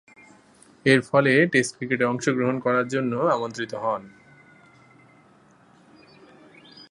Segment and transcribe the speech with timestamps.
[0.85, 4.01] এরফলে টেস্ট ক্রিকেটে অংশগ্রহণ করার জন্য আমন্ত্রিত হন।